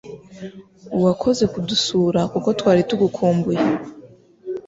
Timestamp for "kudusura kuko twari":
1.53-2.81